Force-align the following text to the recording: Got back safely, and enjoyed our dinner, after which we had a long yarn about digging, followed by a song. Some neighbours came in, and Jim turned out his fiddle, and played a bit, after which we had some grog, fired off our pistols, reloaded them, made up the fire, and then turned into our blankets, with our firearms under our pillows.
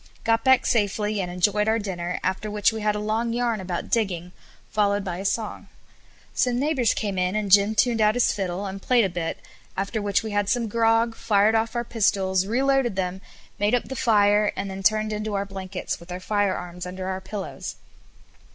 Got 0.23 0.43
back 0.43 0.65
safely, 0.65 1.21
and 1.21 1.29
enjoyed 1.29 1.67
our 1.67 1.77
dinner, 1.77 2.19
after 2.23 2.49
which 2.49 2.73
we 2.73 2.81
had 2.81 2.95
a 2.95 2.99
long 2.99 3.33
yarn 3.33 3.61
about 3.61 3.91
digging, 3.91 4.31
followed 4.71 5.03
by 5.03 5.17
a 5.19 5.25
song. 5.25 5.67
Some 6.33 6.57
neighbours 6.59 6.95
came 6.95 7.19
in, 7.19 7.35
and 7.35 7.51
Jim 7.51 7.75
turned 7.75 8.01
out 8.01 8.15
his 8.15 8.33
fiddle, 8.33 8.65
and 8.65 8.81
played 8.81 9.05
a 9.05 9.09
bit, 9.09 9.37
after 9.77 10.01
which 10.01 10.23
we 10.23 10.31
had 10.31 10.49
some 10.49 10.67
grog, 10.67 11.13
fired 11.15 11.53
off 11.53 11.75
our 11.75 11.83
pistols, 11.85 12.47
reloaded 12.47 12.95
them, 12.95 13.21
made 13.59 13.75
up 13.75 13.89
the 13.89 13.95
fire, 13.95 14.51
and 14.55 14.71
then 14.71 14.81
turned 14.81 15.13
into 15.13 15.35
our 15.35 15.45
blankets, 15.45 15.99
with 15.99 16.11
our 16.11 16.19
firearms 16.19 16.87
under 16.87 17.05
our 17.07 17.21
pillows. 17.21 17.75